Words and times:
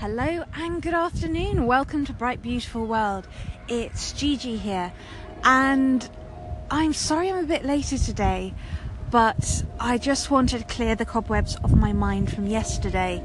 Hello 0.00 0.44
and 0.54 0.80
good 0.80 0.94
afternoon. 0.94 1.66
Welcome 1.66 2.04
to 2.04 2.12
Bright 2.12 2.40
Beautiful 2.40 2.86
World. 2.86 3.26
It's 3.66 4.12
Gigi 4.12 4.56
here, 4.56 4.92
and 5.42 6.08
I'm 6.70 6.92
sorry 6.92 7.32
I'm 7.32 7.38
a 7.38 7.48
bit 7.48 7.64
later 7.64 7.98
today, 7.98 8.54
but 9.10 9.64
I 9.80 9.98
just 9.98 10.30
wanted 10.30 10.60
to 10.60 10.64
clear 10.66 10.94
the 10.94 11.04
cobwebs 11.04 11.56
of 11.64 11.76
my 11.76 11.92
mind 11.92 12.32
from 12.32 12.46
yesterday, 12.46 13.20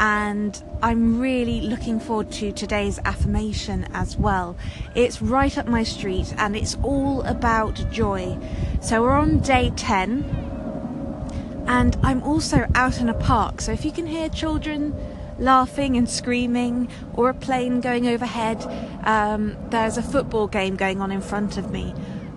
and 0.00 0.64
I'm 0.82 1.20
really 1.20 1.60
looking 1.60 2.00
forward 2.00 2.32
to 2.32 2.50
today's 2.50 2.98
affirmation 3.04 3.86
as 3.92 4.16
well. 4.16 4.56
It's 4.94 5.20
right 5.20 5.58
up 5.58 5.68
my 5.68 5.82
street 5.82 6.32
and 6.38 6.56
it's 6.56 6.78
all 6.82 7.24
about 7.24 7.74
joy. 7.90 8.38
So 8.80 9.02
we're 9.02 9.12
on 9.12 9.40
day 9.40 9.70
10, 9.76 11.64
and 11.68 11.94
I'm 12.02 12.22
also 12.22 12.66
out 12.74 13.02
in 13.02 13.10
a 13.10 13.14
park, 13.14 13.60
so 13.60 13.72
if 13.72 13.84
you 13.84 13.92
can 13.92 14.06
hear 14.06 14.30
children 14.30 14.94
laughing 15.38 15.96
and 15.96 16.08
screaming, 16.08 16.88
or 17.14 17.28
a 17.28 17.34
plane 17.34 17.80
going 17.80 18.06
overhead. 18.06 18.62
Um, 19.04 19.56
there's 19.70 19.96
a 19.96 20.02
football 20.02 20.46
game 20.46 20.76
going 20.76 21.00
on 21.00 21.10
in 21.10 21.20
front 21.20 21.56
of 21.56 21.70
me. 21.70 21.94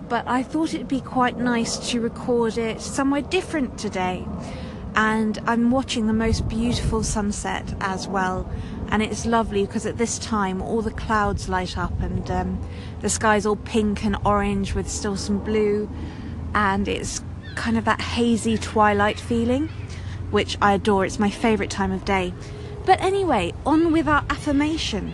But 0.08 0.26
I 0.26 0.42
thought 0.42 0.74
it'd 0.74 0.88
be 0.88 1.00
quite 1.00 1.38
nice 1.38 1.90
to 1.90 2.00
record 2.00 2.58
it 2.58 2.80
somewhere 2.80 3.22
different 3.22 3.78
today. 3.78 4.26
And 4.96 5.38
I'm 5.46 5.70
watching 5.70 6.08
the 6.08 6.12
most 6.12 6.48
beautiful 6.48 7.04
sunset 7.04 7.74
as 7.80 8.08
well. 8.08 8.50
And 8.88 9.04
it's 9.04 9.24
lovely 9.24 9.64
because 9.64 9.86
at 9.86 9.98
this 9.98 10.18
time 10.18 10.60
all 10.60 10.82
the 10.82 10.90
clouds 10.90 11.48
light 11.48 11.78
up 11.78 12.00
and 12.00 12.28
um, 12.28 12.60
the 13.00 13.08
sky's 13.08 13.46
all 13.46 13.54
pink 13.54 14.04
and 14.04 14.16
orange 14.24 14.74
with 14.74 14.90
still 14.90 15.16
some 15.16 15.38
blue. 15.38 15.88
And 16.54 16.88
it's 16.88 17.22
kind 17.54 17.78
of 17.78 17.84
that 17.84 18.00
hazy 18.00 18.58
twilight 18.58 19.20
feeling, 19.20 19.68
which 20.32 20.58
I 20.60 20.72
adore. 20.72 21.04
It's 21.04 21.20
my 21.20 21.30
favourite 21.30 21.70
time 21.70 21.92
of 21.92 22.04
day. 22.04 22.34
But 22.86 23.00
anyway, 23.00 23.52
on 23.66 23.92
with 23.92 24.08
our 24.08 24.24
affirmation. 24.30 25.12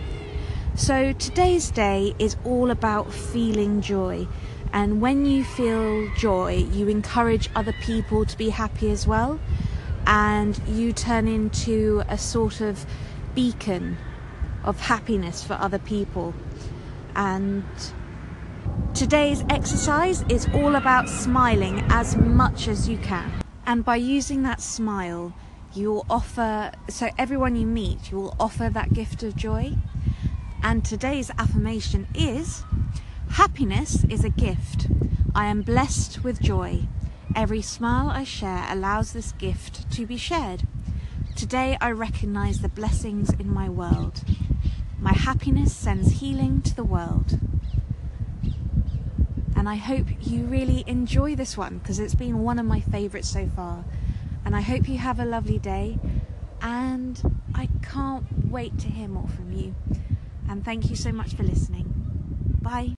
So 0.75 1.11
today's 1.13 1.69
day 1.69 2.15
is 2.17 2.37
all 2.45 2.71
about 2.71 3.11
feeling 3.11 3.81
joy. 3.81 4.27
And 4.71 5.01
when 5.01 5.25
you 5.25 5.43
feel 5.43 6.09
joy, 6.15 6.65
you 6.71 6.87
encourage 6.87 7.49
other 7.55 7.73
people 7.81 8.25
to 8.25 8.37
be 8.37 8.49
happy 8.49 8.89
as 8.91 9.05
well. 9.05 9.39
And 10.05 10.59
you 10.67 10.93
turn 10.93 11.27
into 11.27 12.03
a 12.07 12.17
sort 12.17 12.61
of 12.61 12.85
beacon 13.35 13.97
of 14.63 14.79
happiness 14.79 15.43
for 15.43 15.53
other 15.53 15.79
people. 15.79 16.33
And 17.15 17.65
today's 18.93 19.43
exercise 19.49 20.23
is 20.29 20.47
all 20.53 20.75
about 20.75 21.09
smiling 21.09 21.83
as 21.89 22.15
much 22.15 22.67
as 22.67 22.87
you 22.87 22.97
can. 22.97 23.31
And 23.65 23.83
by 23.83 23.97
using 23.97 24.43
that 24.43 24.61
smile, 24.61 25.33
you 25.73 25.91
will 25.91 26.05
offer, 26.09 26.71
so 26.89 27.09
everyone 27.17 27.55
you 27.55 27.65
meet, 27.65 28.11
you 28.11 28.17
will 28.17 28.35
offer 28.39 28.69
that 28.69 28.93
gift 28.93 29.23
of 29.23 29.35
joy. 29.35 29.73
And 30.63 30.83
today's 30.83 31.31
affirmation 31.37 32.07
is 32.15 32.63
Happiness 33.31 34.03
is 34.05 34.23
a 34.23 34.29
gift. 34.29 34.87
I 35.35 35.45
am 35.45 35.61
blessed 35.61 36.23
with 36.23 36.41
joy. 36.41 36.87
Every 37.35 37.61
smile 37.61 38.09
I 38.09 38.23
share 38.23 38.65
allows 38.67 39.13
this 39.13 39.31
gift 39.33 39.91
to 39.91 40.07
be 40.07 40.17
shared. 40.17 40.63
Today 41.35 41.77
I 41.79 41.91
recognize 41.91 42.61
the 42.61 42.69
blessings 42.69 43.29
in 43.33 43.53
my 43.53 43.69
world. 43.69 44.23
My 44.99 45.13
happiness 45.13 45.75
sends 45.75 46.19
healing 46.19 46.63
to 46.63 46.75
the 46.75 46.83
world. 46.83 47.39
And 49.55 49.69
I 49.69 49.75
hope 49.75 50.07
you 50.21 50.45
really 50.45 50.83
enjoy 50.87 51.35
this 51.35 51.55
one 51.55 51.77
because 51.77 51.99
it's 51.99 52.15
been 52.15 52.41
one 52.41 52.57
of 52.57 52.65
my 52.65 52.79
favorites 52.79 53.29
so 53.29 53.47
far. 53.55 53.85
And 54.47 54.55
I 54.55 54.61
hope 54.61 54.87
you 54.87 54.97
have 54.97 55.19
a 55.19 55.25
lovely 55.25 55.59
day. 55.59 55.99
And 56.61 57.21
I 57.53 57.67
can't 57.81 58.23
wait 58.45 58.79
to 58.79 58.87
hear 58.87 59.09
more 59.09 59.27
from 59.27 59.51
you. 59.51 59.75
And 60.47 60.63
thank 60.63 60.89
you 60.89 60.95
so 60.95 61.11
much 61.11 61.33
for 61.33 61.43
listening. 61.43 61.93
Bye. 62.61 62.96